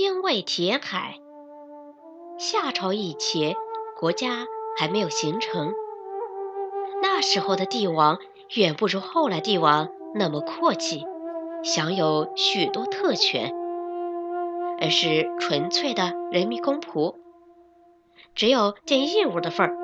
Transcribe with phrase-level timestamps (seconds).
[0.00, 1.18] 精卫填海。
[2.38, 3.54] 夏朝以前，
[3.98, 4.46] 国家
[4.78, 5.74] 还没有形成，
[7.02, 8.18] 那时候的帝王
[8.54, 11.04] 远不如后来帝王那么阔气，
[11.62, 13.54] 享有许多特权，
[14.80, 17.16] 而是纯粹的人民公仆，
[18.34, 19.76] 只有尽义务的份儿。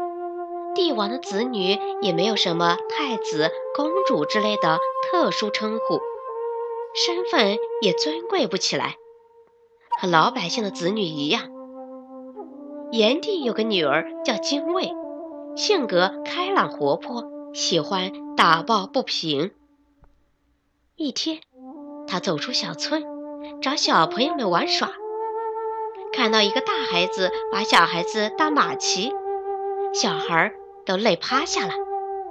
[0.75, 4.79] 帝王的子女也没有什么太子、公主之类的
[5.11, 6.01] 特殊称呼，
[6.95, 8.97] 身份也尊贵不起来，
[9.99, 11.43] 和老百姓的子女一样。
[12.93, 14.93] 炎帝有个女儿叫精卫，
[15.57, 19.51] 性格开朗活泼，喜欢打抱不平。
[20.97, 21.41] 一天，
[22.07, 23.05] 他走出小村，
[23.61, 24.91] 找小朋友们玩耍，
[26.13, 29.13] 看到一个大孩子把小孩子当马骑，
[29.93, 30.53] 小孩
[30.85, 31.73] 都累趴下了，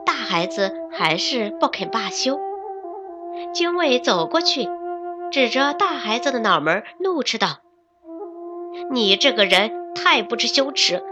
[0.05, 2.39] 大孩子还是不肯罢休。
[3.53, 4.69] 精卫走过去，
[5.35, 7.57] 指着大孩子的脑门怒斥道
[8.89, 11.03] ：“你这个人太不知羞耻，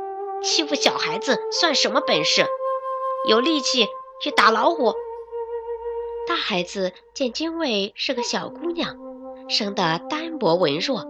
[0.42, 2.45] 欺负小孩子算什么本事？
[3.28, 3.86] 有力气
[4.22, 4.94] 去打老虎！”
[6.25, 8.95] 大孩子见精卫是个小姑娘，
[9.50, 11.06] 生得单薄文弱，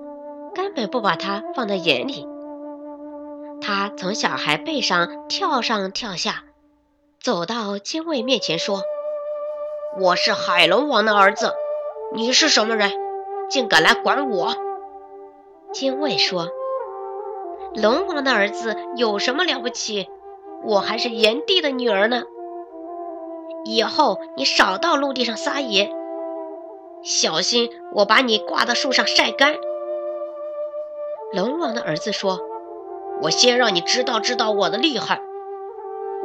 [0.56, 2.28] 根本不把她放在眼里。
[3.62, 6.46] 他从小孩背上跳上跳下，
[7.22, 8.82] 走到精卫面前说
[10.02, 11.54] ：“我是海龙王的儿子，
[12.16, 12.92] 你是什么人，
[13.54, 14.56] 竟敢来管我？”
[15.72, 16.48] 精卫说
[17.78, 20.10] ：“龙王的儿子有什么了不起？
[20.64, 22.24] 我还是炎帝的女儿呢。
[23.66, 25.92] 以后你少到陆地上撒野，
[27.04, 29.56] 小心我把你挂到树上晒干。”
[31.32, 32.40] 龙王的儿子说。
[33.22, 35.22] 我先让你知道知道我的厉害，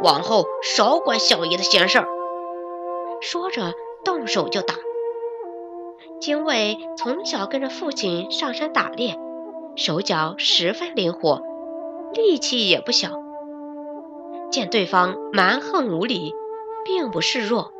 [0.02, 2.08] 往后少管小爷的闲事儿。
[3.20, 4.74] 说着，动手就打。
[6.20, 9.16] 精卫从小跟着父亲上山打猎，
[9.76, 11.42] 手脚十分灵活，
[12.12, 13.10] 力气也不小。
[14.50, 16.34] 见对方蛮横无理，
[16.84, 17.70] 并不示弱，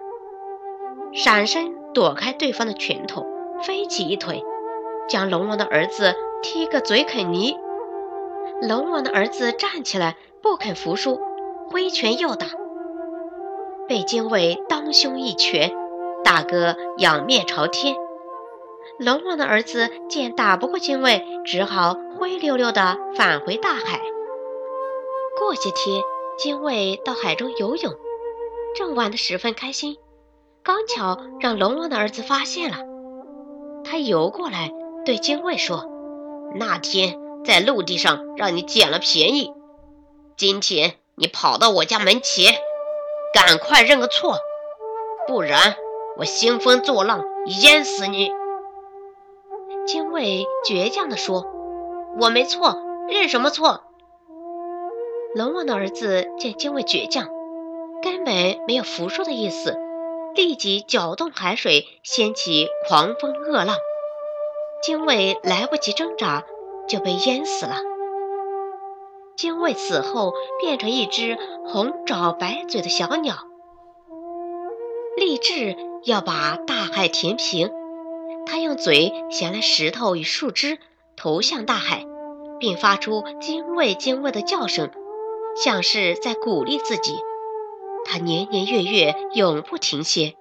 [1.12, 3.26] 闪身躲开对方的拳头，
[3.60, 4.44] 飞起一腿，
[5.08, 7.56] 将龙王的儿子踢个嘴啃泥。
[8.62, 11.20] 龙王的儿子站起来，不肯服输，
[11.70, 12.46] 挥拳又打，
[13.88, 15.72] 被精卫当胸一拳，
[16.22, 17.96] 大哥仰面朝天。
[18.98, 24.00] 龙王的儿子见打不过精卫，只好灰溜溜地返回大海。
[25.38, 26.02] 过些天，
[26.36, 27.94] 精卫到海中游泳，
[28.76, 29.96] 正玩得十分开心，
[30.64, 32.78] 刚巧让龙王的儿子发现了。
[33.84, 34.72] 他游过来
[35.04, 35.86] 对精卫说
[36.58, 39.52] ：“那天。”在陆地上让你捡了便宜，
[40.36, 42.52] 今天你跑到我家门前，
[43.32, 44.36] 赶快认个错，
[45.28, 45.76] 不然
[46.18, 47.24] 我兴风作浪
[47.62, 48.30] 淹死你！
[50.18, 51.46] 精卫倔强地说
[52.20, 53.84] ：“我没错，认什么错？”
[55.36, 57.28] 龙王的儿子见精卫倔强，
[58.02, 59.78] 根本没有服输的意思，
[60.34, 63.76] 立即搅动海水，掀起狂风恶浪。
[64.82, 66.44] 精卫来不及挣扎。
[66.88, 67.76] 就被淹死了。
[69.36, 71.36] 精卫死后变成一只
[71.66, 73.34] 红爪白嘴的小鸟，
[75.18, 77.70] 立志要把大海填平。
[78.68, 80.78] 用嘴衔来石头与树枝，
[81.16, 82.04] 投向大海，
[82.60, 84.90] 并发出“精卫精卫”的叫声，
[85.56, 87.16] 像是在鼓励自己。
[88.04, 90.34] 他年年月月永不停歇。